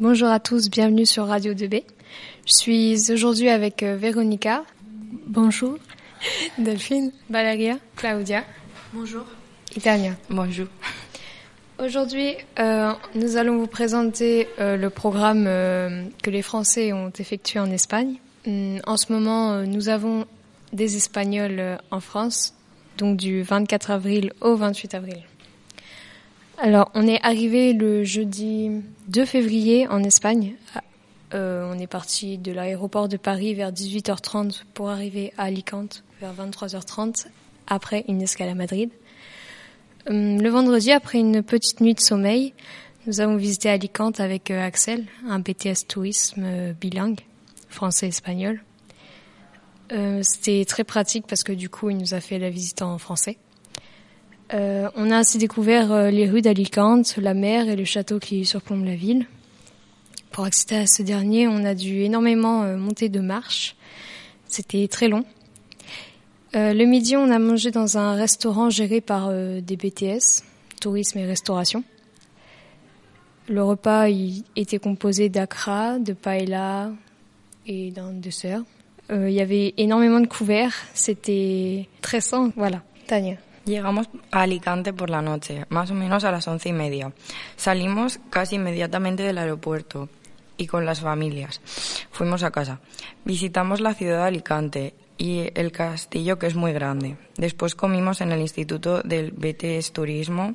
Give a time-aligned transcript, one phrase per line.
[0.00, 1.82] Bonjour à tous, bienvenue sur Radio 2B.
[2.46, 4.64] Je suis aujourd'hui avec euh, Véronica.
[5.26, 5.76] Bonjour.
[6.58, 7.12] Delphine.
[7.28, 7.78] Valeria.
[7.96, 8.44] Claudia.
[8.92, 9.24] Bonjour.
[9.76, 10.12] Et Tania.
[10.30, 10.66] Bonjour.
[11.78, 17.58] Aujourd'hui, euh, nous allons vous présenter euh, le programme euh, que les Français ont effectué
[17.60, 18.16] en Espagne.
[18.46, 20.26] Hum, En ce moment, euh, nous avons
[20.72, 22.54] des Espagnols euh, en France,
[22.98, 25.22] donc du 24 avril au 28 avril.
[26.60, 30.54] Alors, on est arrivé le jeudi 2 février en Espagne.
[31.32, 36.34] Euh, on est parti de l'aéroport de Paris vers 18h30 pour arriver à Alicante vers
[36.34, 37.26] 23h30
[37.68, 38.90] après une escale à Madrid.
[40.10, 42.54] Hum, Le vendredi, après une petite nuit de sommeil,
[43.06, 47.20] nous avons visité Alicante avec euh, Axel, un BTS tourisme euh, bilingue,
[47.68, 48.62] français-espagnol.
[50.20, 53.38] C'était très pratique parce que du coup, il nous a fait la visite en français.
[54.54, 58.46] Euh, on a ainsi découvert euh, les rues d'Alicante, la mer et le château qui
[58.46, 59.26] surplombe la ville.
[60.30, 63.76] Pour accéder à ce dernier, on a dû énormément euh, monter de marches.
[64.46, 65.24] C'était très long.
[66.54, 70.42] Le midi, on a mangé dans un restaurant géré par des BTS,
[70.80, 71.84] tourisme et restauration.
[73.48, 76.90] Le repas il était composé d'acra, de paella
[77.66, 78.62] et d'un dessert.
[79.10, 82.82] Il y avait énormément de couverts, c'était très sain, voilà.
[83.06, 83.36] Tania.
[83.68, 87.12] Llegamos a Alicante por la noche, más o menos a las once y media.
[87.56, 90.08] Salimos casi inmediatamente del aeropuerto
[90.56, 91.60] y con las familias.
[92.10, 92.80] Fuimos a casa.
[93.26, 97.18] Visitamos la ciudad de Alicante y el castillo que es muy grande.
[97.36, 100.54] Después comimos en el Instituto del BTS Turismo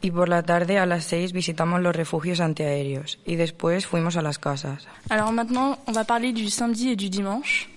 [0.00, 4.22] y por la tarde a las seis visitamos los refugios antiaéreos y después fuimos a
[4.22, 4.86] las casas.
[5.10, 7.71] Alors maintenant, on va parler du samedi et du.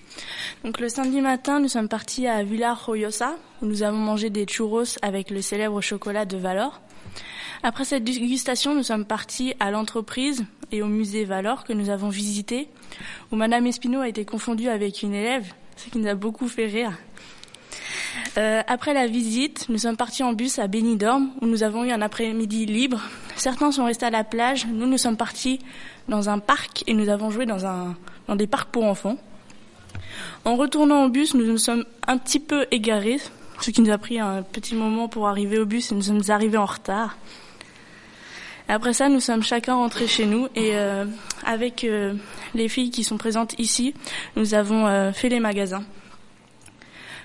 [0.64, 4.46] Donc le samedi matin, nous sommes partis à Villa Joyosa, où nous avons mangé des
[4.46, 6.82] churros avec le célèbre chocolat de Valor.
[7.64, 12.10] Après cette dégustation, nous sommes partis à l'entreprise et au musée Valor que nous avons
[12.10, 12.68] visité,
[13.32, 16.68] où Madame Espino a été confondue avec une élève, ce qui nous a beaucoup fait
[16.68, 16.92] rire.
[18.38, 21.92] Euh, après la visite, nous sommes partis en bus à Benidorm, où nous avons eu
[21.92, 23.02] un après-midi libre.
[23.36, 25.60] Certains sont restés à la plage, nous nous sommes partis
[26.08, 29.18] dans un parc et nous avons joué dans des parcs pour enfants.
[30.44, 33.20] En retournant au bus, nous nous sommes un petit peu égarés,
[33.62, 36.22] ce qui nous a pris un petit moment pour arriver au bus et nous sommes
[36.30, 37.18] arrivés en retard.
[38.68, 41.06] Après ça, nous sommes chacun rentrés chez nous et euh,
[41.46, 42.14] avec euh,
[42.56, 43.94] les filles qui sont présentes ici,
[44.36, 45.84] nous avons euh, fait les magasins.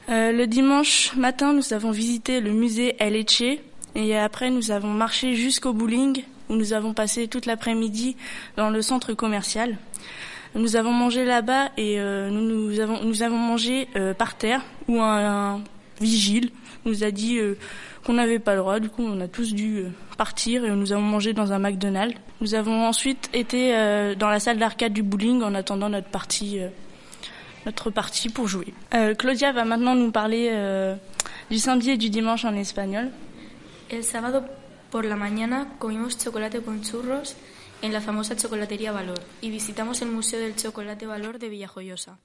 [0.09, 3.61] Le dimanche matin, nous avons visité le musée El Eche
[3.95, 8.17] et après nous avons marché jusqu'au bowling où nous avons passé toute l'après-midi
[8.57, 9.79] dans le centre commercial.
[10.55, 12.81] Nous avons mangé là-bas et euh, nous,
[13.23, 15.63] avons mangé euh, par terre où un,
[16.01, 16.51] vigile
[16.85, 17.57] nous a dit euh,
[18.05, 18.81] qu'on n'avait pas le droit.
[18.81, 19.85] Du coup, on a tous dû
[20.17, 22.17] partir et nous avons mangé dans un McDonald's.
[22.41, 23.73] Nous avons ensuite été
[24.19, 26.59] dans la salle d'arcade du bowling en attendant notre partie
[28.35, 28.73] pour jouer.
[29.19, 30.51] Claudia va maintenant nous parler
[31.51, 33.11] du samedi et du dimanche en espagnol.
[33.91, 34.45] El sábado
[34.91, 37.37] por la mañana comimos chocolate con churros
[37.83, 42.19] en la famosa chocolatería Valor y visitamos el Museo del Chocolate Valor de Villajoyosa.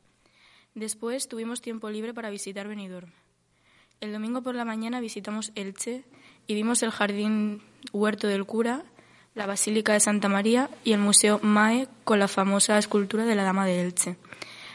[0.73, 3.09] Después tuvimos tiempo libre para visitar Benidorm.
[4.01, 6.03] El domingo por la mañana visitamos Elche
[6.47, 7.61] y vimos el Jardín
[7.93, 8.83] Huerto del Cura,
[9.33, 13.43] la Basílica de Santa María y el Museo Mae con la famosa escultura de la
[13.43, 14.17] Dama de Elche.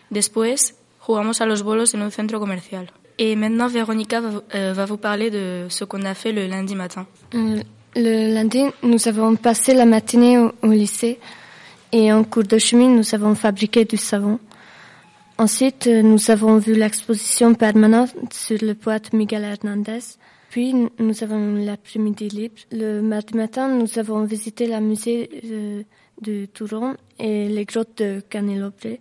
[0.09, 2.93] Después jugamos a los bolos en un centro comercial.
[3.19, 6.75] Et maintenant, Véronica va, euh, va vous parler de ce qu'on a fait le lundi
[6.75, 7.07] matin.
[7.35, 7.63] Euh,
[7.97, 11.19] Le lundi, nous avons passé la matinée au, lycée
[11.91, 14.39] et en cours de chemin, nous avons fabriqué du savon.
[15.39, 19.99] Ensuite, nous avons vu l'exposition permanente sur le poète Miguel Hernandez.
[20.51, 22.55] Puis, nous avons eu l'après-midi libre.
[22.71, 25.83] Le mardi matin, nous avons visité le musée euh,
[26.23, 28.99] de Touron et les grottes de Canelobre.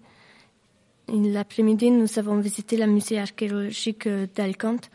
[1.09, 4.89] L'après-midi, nous avons visité le musée archéologique d'Alicante.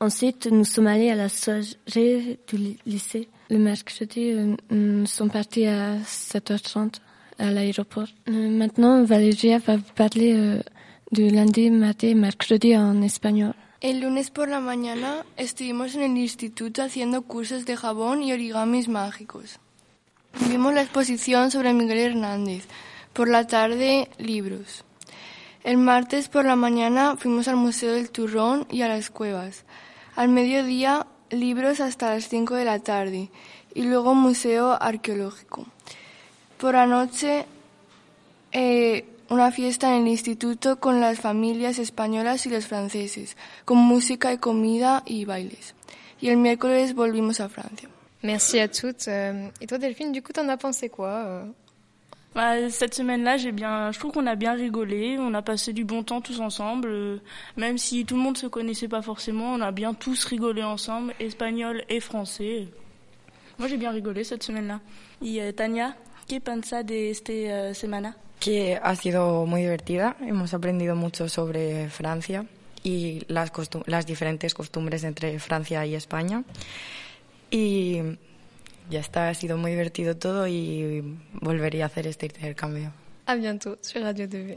[0.00, 3.28] Ensuite, nous sommes allés à la soirée du ly- lycée.
[3.48, 4.34] Le mercredi,
[4.70, 6.96] nous sommes partis à 7h30
[7.38, 8.08] à l'aéroport.
[8.28, 10.60] Euh, Maintenant, Valeria va vous parler euh,
[11.12, 13.54] du lundi, mardi et mercredi en espagnol.
[13.82, 18.88] El lunes por la mañana estuvimos en el instituto haciendo cursos de jabón y origamis
[18.88, 19.58] mágicos.
[20.50, 22.64] Vimos la exposición sobre Miguel Hernández.
[23.12, 24.84] Por la tarde, libros.
[25.66, 29.64] El martes por la mañana fuimos al Museo del Turrón y a las cuevas.
[30.14, 33.30] Al mediodía, libros hasta las 5 de la tarde
[33.74, 35.66] y luego museo arqueológico.
[36.56, 37.46] Por la noche,
[38.52, 44.32] eh, una fiesta en el instituto con las familias españolas y los franceses, con música
[44.32, 45.74] y comida y bailes.
[46.20, 47.88] Y el miércoles volvimos a Francia.
[48.22, 49.08] Merci à toutes.
[49.08, 51.44] Euh, et toi, Delphine, du coup, t'en as pensé quoi euh,
[52.36, 55.86] Bah, cette semaine-là, j'ai bien, je trouve qu'on a bien rigolé, on a passé du
[55.86, 57.16] bon temps tous ensemble, euh,
[57.56, 61.14] même si tout le monde se connaissait pas forcément, on a bien tous rigolé ensemble,
[61.18, 62.68] espagnol et français.
[63.58, 64.80] Moi, j'ai bien rigolé cette semaine-là.
[65.22, 65.96] Y eh, Tania,
[66.28, 68.14] ¿qué pensa de esta eh, semana?
[68.38, 72.44] Que ha sido muy divertida, hemos aprendido mucho sobre Francia
[72.84, 73.50] y las,
[73.86, 76.44] las diferentes costumbres entre Francia y España.
[77.50, 78.02] Y
[78.90, 82.92] ya está, ha sido muy divertido todo y volvería a hacer este intercambio.
[83.26, 84.54] À bientôt sur Radio 2